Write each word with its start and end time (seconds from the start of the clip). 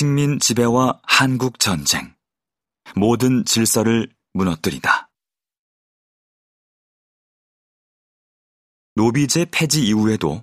식민 0.00 0.40
지배와 0.40 0.98
한국 1.02 1.58
전쟁. 1.58 2.14
모든 2.96 3.44
질서를 3.44 4.10
무너뜨리다. 4.32 5.10
노비제 8.94 9.44
폐지 9.50 9.84
이후에도 9.84 10.42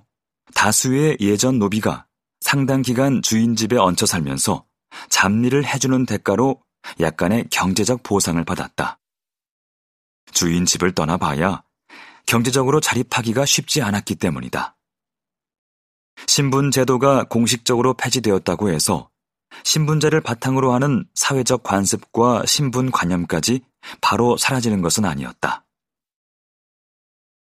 다수의 0.54 1.16
예전 1.18 1.58
노비가 1.58 2.06
상당 2.38 2.82
기간 2.82 3.20
주인 3.20 3.56
집에 3.56 3.76
얹혀 3.76 4.06
살면서 4.06 4.64
잡일을 5.08 5.66
해주는 5.66 6.06
대가로 6.06 6.62
약간의 7.00 7.48
경제적 7.50 8.04
보상을 8.04 8.44
받았다. 8.44 9.00
주인 10.30 10.66
집을 10.66 10.94
떠나봐야 10.94 11.64
경제적으로 12.26 12.78
자립하기가 12.78 13.44
쉽지 13.44 13.82
않았기 13.82 14.14
때문이다. 14.14 14.76
신분 16.28 16.70
제도가 16.70 17.24
공식적으로 17.24 17.94
폐지되었다고 17.94 18.70
해서 18.70 19.10
신분제를 19.64 20.20
바탕으로 20.20 20.72
하는 20.72 21.04
사회적 21.14 21.62
관습과 21.62 22.44
신분 22.46 22.90
관념까지 22.90 23.60
바로 24.00 24.36
사라지는 24.36 24.82
것은 24.82 25.04
아니었다. 25.04 25.64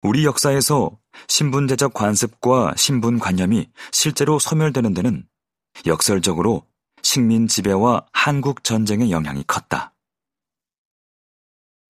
우리 0.02 0.24
역사에서 0.24 0.98
신분제적 1.28 1.94
관습과 1.94 2.74
신분 2.76 3.18
관념이 3.18 3.70
실제로 3.90 4.38
소멸되는 4.38 4.92
데는 4.92 5.26
역설적으로 5.86 6.66
식민 7.02 7.48
지배와 7.48 8.06
한국 8.12 8.64
전쟁의 8.64 9.10
영향이 9.10 9.44
컸다. 9.46 9.94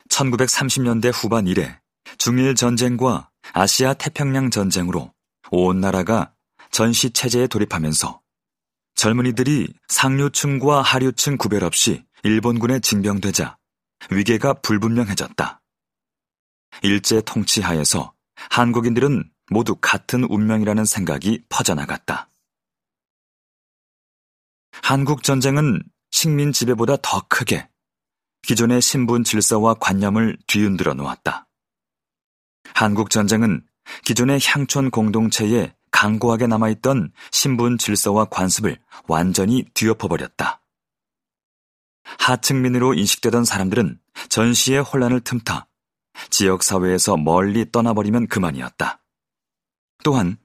1930년대 0.08 1.10
후반 1.12 1.46
이래 1.46 1.80
중일 2.18 2.54
전쟁과 2.54 3.30
아시아 3.52 3.94
태평양 3.94 4.50
전쟁으로 4.50 5.12
온 5.50 5.80
나라가 5.80 6.32
전시 6.70 7.10
체제에 7.10 7.46
돌입하면서 7.46 8.20
젊은이들이 8.94 9.72
상류층과 9.88 10.82
하류층 10.82 11.36
구별 11.36 11.64
없이 11.64 12.04
일본군에 12.22 12.80
징병되자 12.80 13.58
위계가 14.10 14.54
불분명해졌다. 14.54 15.60
일제 16.82 17.20
통치하에서 17.20 18.14
한국인들은 18.50 19.30
모두 19.50 19.76
같은 19.80 20.24
운명이라는 20.24 20.84
생각이 20.84 21.44
퍼져나갔다. 21.48 22.30
한국 24.82 25.22
전쟁은 25.22 25.82
식민 26.10 26.52
지배보다 26.52 26.96
더 27.02 27.24
크게 27.28 27.68
기존의 28.42 28.80
신분 28.80 29.24
질서와 29.24 29.74
관념을 29.74 30.36
뒤흔들어 30.46 30.94
놓았다. 30.94 31.46
한국 32.74 33.10
전쟁은 33.10 33.64
기존의 34.04 34.40
향촌 34.42 34.90
공동체에 34.90 35.74
강고하게 36.04 36.48
남아있던 36.48 37.12
신분 37.32 37.78
질서와 37.78 38.26
관습을 38.26 38.78
완전히 39.08 39.64
뒤엎어버렸다. 39.72 40.60
하층민으로 42.18 42.92
인식되던 42.92 43.46
사람들은 43.46 43.98
전시의 44.28 44.82
혼란을 44.82 45.20
틈타 45.20 45.66
지역사회에서 46.28 47.16
멀리 47.16 47.72
떠나버리면 47.72 48.26
그만이었다. 48.26 49.02
또한 50.04 50.36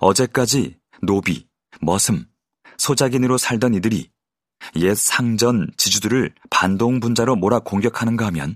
어제까지 0.00 0.78
노비, 1.02 1.48
머슴, 1.80 2.24
소작인으로 2.76 3.38
살던 3.38 3.74
이들이 3.74 4.12
옛 4.76 4.94
상전 4.94 5.66
지주들을 5.76 6.32
반동분자로 6.50 7.34
몰아 7.34 7.60
공격하는가 7.60 8.26
하면 8.26 8.54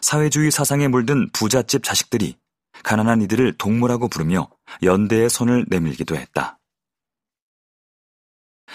사회주의 0.00 0.50
사상에 0.50 0.88
물든 0.88 1.30
부잣집 1.30 1.84
자식들이 1.84 2.36
가난한 2.82 3.22
이들을 3.22 3.54
동물하고 3.58 4.08
부르며 4.08 4.50
연대의 4.82 5.30
손을 5.30 5.66
내밀기도 5.68 6.16
했다. 6.16 6.58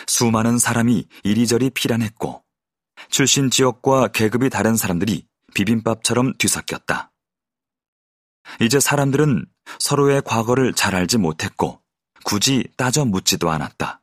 수많은 0.07 0.57
사람이 0.57 1.07
이리저리 1.23 1.69
피란했고 1.71 2.43
출신 3.09 3.49
지역과 3.49 4.09
계급이 4.09 4.49
다른 4.49 4.75
사람들이 4.75 5.27
비빔밥처럼 5.53 6.37
뒤섞였다. 6.37 7.11
이제 8.59 8.79
사람들은 8.79 9.45
서로의 9.79 10.21
과거를 10.23 10.73
잘 10.73 10.95
알지 10.95 11.17
못했고 11.17 11.81
굳이 12.23 12.67
따져 12.77 13.05
묻지도 13.05 13.49
않았다. 13.49 14.01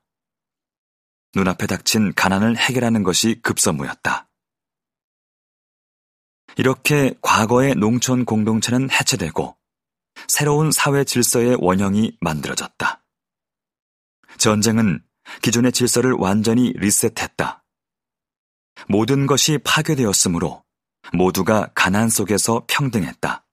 눈앞에 1.35 1.67
닥친 1.67 2.15
가난을 2.15 2.57
해결하는 2.57 3.03
것이 3.03 3.41
급선무였다. 3.43 4.29
이렇게 6.57 7.15
과거의 7.21 7.75
농촌 7.75 8.25
공동체는 8.25 8.91
해체되고 8.91 9.58
새로운 10.29 10.71
사회 10.71 11.05
질서의 11.05 11.57
원형이 11.59 12.19
만들어졌다. 12.21 13.03
전쟁은 14.37 15.03
기존의 15.43 15.73
질서를 15.73 16.13
완전히 16.13 16.73
리셋했다. 16.77 17.65
모든 18.89 19.27
것이 19.27 19.59
파괴되었으므로 19.65 20.65
모두가 21.13 21.71
가난 21.75 22.09
속에서 22.09 22.65
평등했다. 22.69 23.47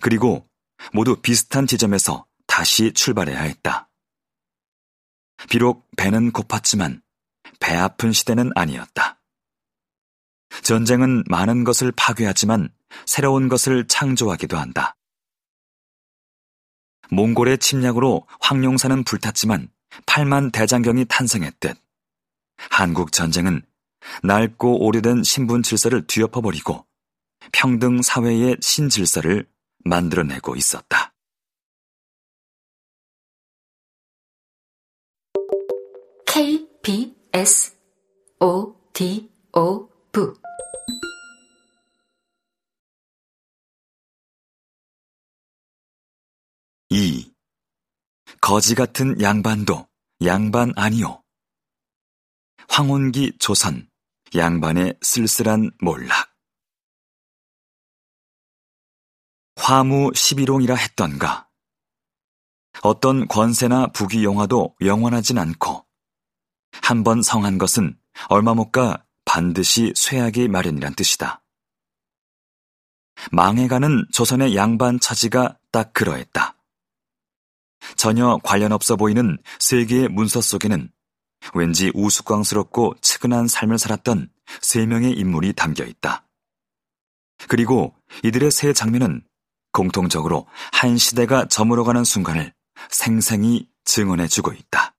그리고 0.00 0.48
모두 0.92 1.16
비슷한 1.16 1.66
지점에서 1.66 2.26
다시 2.46 2.92
출발해야 2.92 3.40
했다. 3.40 3.88
비록 5.48 5.88
배는 5.96 6.32
고팠지만 6.32 7.00
배 7.60 7.74
아픈 7.74 8.12
시대는 8.12 8.50
아니었다. 8.54 9.20
전쟁은 10.62 11.24
많은 11.28 11.64
것을 11.64 11.92
파괴하지만 11.92 12.68
새로운 13.06 13.48
것을 13.48 13.86
창조하기도 13.86 14.56
한다. 14.56 14.95
몽골의 17.10 17.58
침략으로 17.58 18.26
황룡사는 18.40 19.04
불탔지만 19.04 19.68
8만 20.06 20.52
대장경이 20.52 21.06
탄생했듯 21.06 21.76
한국 22.70 23.12
전쟁은 23.12 23.62
낡고 24.22 24.84
오래된 24.84 25.22
신분 25.22 25.62
질서를 25.62 26.06
뒤엎어버리고 26.06 26.86
평등 27.52 28.02
사회의 28.02 28.56
신질서를 28.60 29.46
만들어내고 29.84 30.56
있었다. 30.56 31.12
KBS 36.26 37.76
O 38.40 38.74
D 38.92 39.30
O 39.52 39.88
V 40.12 40.45
거지 48.46 48.76
같은 48.76 49.20
양반도 49.20 49.88
양반 50.24 50.72
아니오. 50.76 51.20
황혼기 52.68 53.38
조선 53.40 53.90
양반의 54.36 54.96
쓸쓸한 55.02 55.72
몰락. 55.82 56.32
화무 59.56 60.12
11홍이라 60.12 60.76
했던가. 60.76 61.48
어떤 62.82 63.26
권세나 63.26 63.88
부귀 63.88 64.22
영화도 64.22 64.76
영원하진 64.80 65.38
않고 65.38 65.84
한 66.82 67.02
번 67.02 67.22
성한 67.22 67.58
것은 67.58 67.98
얼마 68.28 68.54
못 68.54 68.70
가 68.70 69.04
반드시 69.24 69.92
쇠하기 69.96 70.46
마련이란 70.46 70.94
뜻이다. 70.94 71.42
망해가는 73.32 74.06
조선의 74.12 74.54
양반 74.54 75.00
처지가 75.00 75.58
딱 75.72 75.92
그러했다. 75.92 76.55
전혀 77.94 78.38
관련 78.42 78.72
없어 78.72 78.96
보이는 78.96 79.38
세계의 79.58 80.08
문서 80.08 80.40
속에는 80.40 80.90
왠지 81.54 81.92
우스꽝스럽고 81.94 82.96
측은한 83.00 83.46
삶을 83.46 83.78
살았던 83.78 84.30
세 84.60 84.86
명의 84.86 85.12
인물이 85.12 85.52
담겨 85.52 85.84
있다. 85.84 86.26
그리고 87.48 87.94
이들의 88.24 88.50
세 88.50 88.72
장면은 88.72 89.22
공통적으로 89.72 90.46
한 90.72 90.96
시대가 90.96 91.46
저물어가는 91.46 92.04
순간을 92.04 92.52
생생히 92.90 93.68
증언해주고 93.84 94.52
있다. 94.52 94.94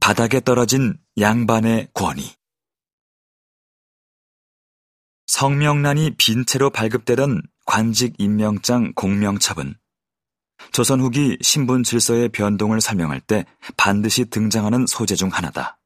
바닥에 0.00 0.40
떨어진 0.40 0.98
양반의 1.18 1.88
권위. 1.94 2.34
성명란이 5.26 6.16
빈 6.18 6.44
채로 6.44 6.70
발급되던 6.70 7.42
관직 7.64 8.14
임명장 8.18 8.92
공명첩은 8.94 9.74
조선 10.72 11.00
후기 11.00 11.38
신분 11.40 11.82
질서의 11.82 12.28
변동을 12.28 12.80
설명할 12.80 13.20
때 13.20 13.46
반드시 13.76 14.26
등장하는 14.26 14.86
소재 14.86 15.14
중 15.14 15.28
하나다. 15.28 15.78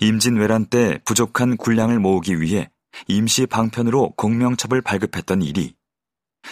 임진왜란 0.00 0.66
때 0.66 1.00
부족한 1.04 1.56
군량을 1.56 1.98
모으기 1.98 2.40
위해 2.40 2.70
임시 3.06 3.46
방편으로 3.46 4.14
공명첩을 4.16 4.82
발급했던 4.82 5.42
일이 5.42 5.74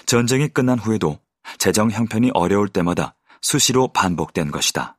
전쟁이 0.06 0.48
끝난 0.48 0.78
후에도 0.78 1.20
재정 1.58 1.90
형편이 1.90 2.30
어려울 2.34 2.68
때마다 2.68 3.16
수시로 3.40 3.88
반복된 3.88 4.50
것이다. 4.50 4.98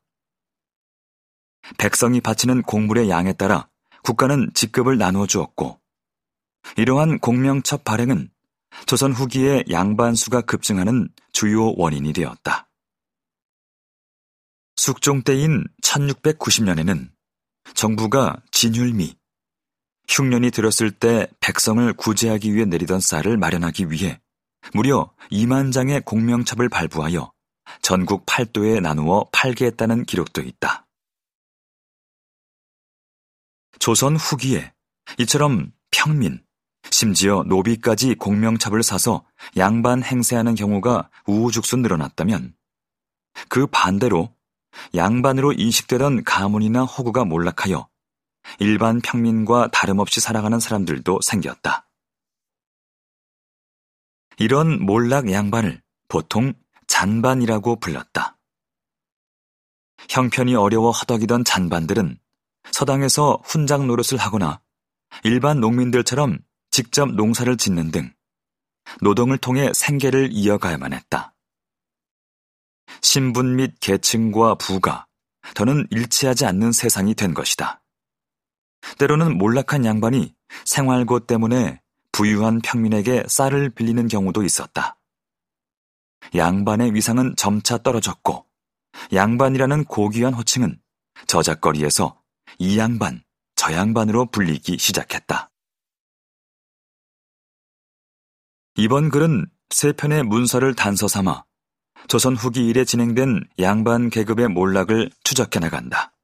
백성이 1.77 2.21
바치는 2.21 2.63
공물의 2.63 3.09
양에 3.09 3.33
따라 3.33 3.69
국가는 4.03 4.49
직급을 4.53 4.97
나누어 4.97 5.27
주었고 5.27 5.78
이러한 6.77 7.19
공명첩 7.19 7.83
발행은 7.83 8.29
조선 8.85 9.11
후기에 9.11 9.63
양반수가 9.69 10.41
급증하는 10.41 11.09
주요 11.31 11.73
원인이 11.75 12.13
되었다. 12.13 12.69
숙종 14.75 15.23
때인 15.23 15.65
1690년에는 15.83 17.09
정부가 17.73 18.41
진율미, 18.51 19.15
흉년이 20.07 20.51
들었을 20.51 20.91
때 20.91 21.27
백성을 21.39 21.91
구제하기 21.93 22.53
위해 22.53 22.65
내리던 22.65 22.99
쌀을 22.99 23.37
마련하기 23.37 23.91
위해 23.91 24.19
무려 24.73 25.13
2만 25.31 25.71
장의 25.71 26.01
공명첩을 26.01 26.69
발부하여 26.69 27.31
전국 27.81 28.25
8도에 28.25 28.81
나누어 28.81 29.27
팔게 29.31 29.65
했다는 29.65 30.05
기록도 30.05 30.41
있다. 30.41 30.87
조선 33.79 34.15
후기에 34.15 34.73
이처럼 35.19 35.71
평민, 35.91 36.43
심지어 36.99 37.43
노비까지 37.47 38.15
공명첩을 38.15 38.83
사서 38.83 39.23
양반 39.55 40.03
행세하는 40.03 40.55
경우가 40.55 41.09
우후죽순 41.27 41.81
늘어났다면 41.81 42.53
그 43.47 43.67
반대로 43.67 44.35
양반으로 44.93 45.53
인식되던 45.53 46.25
가문이나 46.25 46.83
호구가 46.83 47.23
몰락하여 47.23 47.87
일반 48.59 48.99
평민과 48.99 49.69
다름없이 49.71 50.19
살아가는 50.19 50.59
사람들도 50.59 51.21
생겼다. 51.21 51.87
이런 54.35 54.85
몰락 54.85 55.31
양반을 55.31 55.81
보통 56.09 56.53
잔반이라고 56.87 57.77
불렀다. 57.77 58.37
형편이 60.09 60.53
어려워 60.55 60.91
허덕이던 60.91 61.45
잔반들은 61.45 62.19
서당에서 62.73 63.39
훈장 63.45 63.87
노릇을 63.87 64.17
하거나 64.17 64.59
일반 65.23 65.61
농민들처럼 65.61 66.39
직접 66.71 67.11
농사를 67.11 67.55
짓는 67.57 67.91
등 67.91 68.13
노동을 69.01 69.37
통해 69.37 69.71
생계를 69.73 70.29
이어가야만 70.31 70.93
했다. 70.93 71.35
신분 73.01 73.55
및 73.55 73.75
계층과 73.79 74.55
부가 74.55 75.07
더는 75.55 75.87
일치하지 75.91 76.45
않는 76.45 76.71
세상이 76.71 77.15
된 77.15 77.33
것이다. 77.33 77.81
때로는 78.97 79.37
몰락한 79.37 79.85
양반이 79.85 80.35
생활고 80.65 81.21
때문에 81.21 81.81
부유한 82.11 82.59
평민에게 82.61 83.25
쌀을 83.27 83.69
빌리는 83.69 84.07
경우도 84.07 84.43
있었다. 84.43 84.97
양반의 86.35 86.93
위상은 86.93 87.35
점차 87.35 87.77
떨어졌고 87.77 88.45
양반이라는 89.13 89.85
고귀한 89.85 90.33
호칭은 90.33 90.79
저작거리에서 91.27 92.19
이 92.57 92.77
양반, 92.77 93.23
저 93.55 93.73
양반으로 93.73 94.27
불리기 94.27 94.77
시작했다. 94.77 95.48
이번 98.79 99.09
글은 99.09 99.45
세 99.71 99.91
편의 99.91 100.23
문서를 100.23 100.73
단서 100.73 101.09
삼아 101.09 101.43
조선 102.07 102.37
후기 102.37 102.65
일에 102.65 102.85
진행된 102.85 103.43
양반 103.59 104.09
계급의 104.09 104.47
몰락을 104.47 105.11
추적해 105.25 105.59
나간다. 105.59 106.15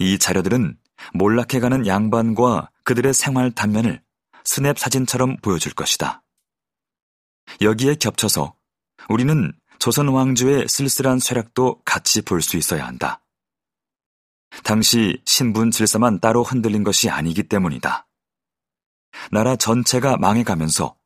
이 0.00 0.18
자료들은 0.18 0.76
몰락해가는 1.14 1.86
양반과 1.86 2.72
그들의 2.82 3.14
생활 3.14 3.52
단면을 3.52 4.02
스냅 4.44 4.76
사진처럼 4.76 5.36
보여줄 5.36 5.72
것이다. 5.74 6.24
여기에 7.60 7.94
겹쳐서 7.94 8.56
우리는 9.08 9.52
조선 9.78 10.08
왕조의 10.08 10.66
쓸쓸한 10.66 11.20
쇠락도 11.20 11.82
같이 11.84 12.22
볼 12.22 12.42
수 12.42 12.56
있어야 12.56 12.88
한다. 12.88 13.22
당시 14.64 15.22
신분 15.24 15.70
질서만 15.70 16.18
따로 16.18 16.42
흔들린 16.42 16.82
것이 16.82 17.08
아니기 17.08 17.44
때문이다. 17.44 18.08
나라 19.30 19.54
전체가 19.54 20.16
망해가면서 20.16 20.98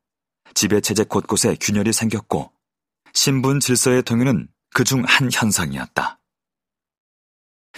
지배체제 0.53 1.05
곳곳에 1.05 1.55
균열이 1.59 1.93
생겼고 1.93 2.51
신분 3.13 3.59
질서의 3.59 4.03
동요는 4.03 4.47
그중 4.73 5.03
한 5.05 5.29
현상이었다. 5.31 6.19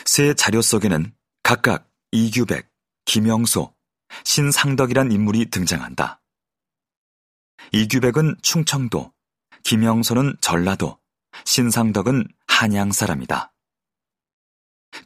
세 0.05 0.33
자료 0.33 0.61
속에는 0.61 1.13
각각 1.43 1.89
이규백, 2.11 2.69
김영소, 3.05 3.73
신상덕이란 4.23 5.11
인물이 5.11 5.49
등장한다. 5.49 6.21
이규백은 7.71 8.37
충청도, 8.41 9.13
김영소는 9.63 10.37
전라도, 10.41 10.99
신상덕은 11.45 12.27
한양 12.47 12.91
사람이다. 12.91 13.53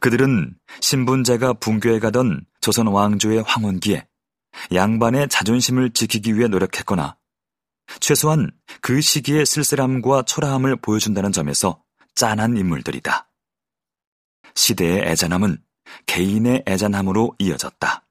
그들은 0.00 0.54
신분제가 0.80 1.54
붕괴해 1.54 1.98
가던 1.98 2.46
조선 2.60 2.86
왕조의 2.86 3.42
황혼기에 3.42 4.06
양반의 4.72 5.28
자존심을 5.28 5.90
지키기 5.90 6.36
위해 6.36 6.48
노력했거나 6.48 7.16
최소한 8.00 8.50
그 8.80 9.00
시기의 9.00 9.46
쓸쓸함과 9.46 10.22
초라함을 10.22 10.76
보여준다는 10.76 11.32
점에서 11.32 11.82
짠한 12.14 12.56
인물들이다. 12.56 13.28
시대의 14.54 15.02
애잔함은 15.08 15.62
개인의 16.06 16.64
애잔함으로 16.66 17.34
이어졌다. 17.38 18.06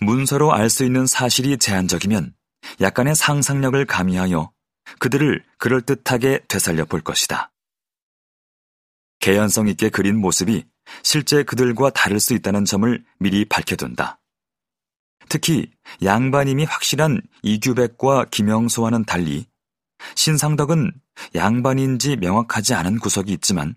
문서로 0.00 0.52
알 0.54 0.70
수 0.70 0.84
있는 0.84 1.06
사실이 1.06 1.58
제한적이면 1.58 2.34
약간의 2.80 3.14
상상력을 3.14 3.84
가미하여 3.86 4.52
그들을 4.98 5.44
그럴듯하게 5.58 6.46
되살려 6.48 6.84
볼 6.84 7.00
것이다. 7.02 7.52
개연성 9.20 9.68
있게 9.68 9.88
그린 9.90 10.18
모습이 10.18 10.64
실제 11.02 11.42
그들과 11.44 11.90
다를 11.90 12.20
수 12.20 12.34
있다는 12.34 12.64
점을 12.64 13.04
미리 13.18 13.44
밝혀둔다. 13.44 14.21
특히 15.28 15.70
양반임이 16.02 16.64
확실한 16.64 17.20
이규백과 17.42 18.26
김영소와는 18.30 19.04
달리 19.04 19.46
신상덕은 20.14 20.92
양반인지 21.34 22.16
명확하지 22.16 22.74
않은 22.74 22.98
구석이 22.98 23.32
있지만 23.34 23.74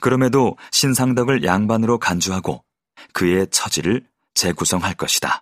그럼에도 0.00 0.56
신상덕을 0.72 1.44
양반으로 1.44 1.98
간주하고 1.98 2.64
그의 3.12 3.46
처지를 3.50 4.04
재구성할 4.34 4.94
것이다. 4.94 5.32